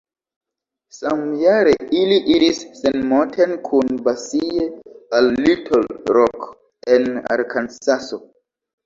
Samjare 0.99 1.73
ili 1.97 2.15
iris 2.35 2.61
sen 2.77 2.97
Moten 3.11 3.53
kun 3.67 3.91
Basie 4.07 4.65
al 5.19 5.29
Little 5.43 5.83
Rock 6.19 6.49
en 6.97 7.07
Arkansaso. 7.37 8.21